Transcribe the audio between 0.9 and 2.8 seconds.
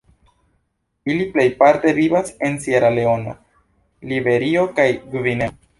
Ili plejparte vivas en